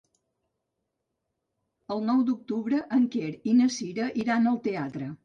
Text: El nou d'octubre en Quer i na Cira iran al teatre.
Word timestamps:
El 1.95 2.01
nou 2.07 2.23
d'octubre 2.29 2.79
en 2.97 3.05
Quer 3.17 3.29
i 3.53 3.55
na 3.61 3.69
Cira 3.77 4.09
iran 4.23 4.51
al 4.55 4.59
teatre. 4.71 5.13